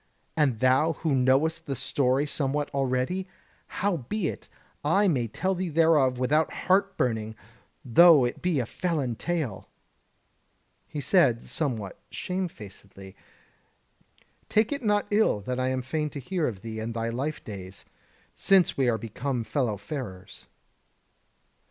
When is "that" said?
15.41-15.59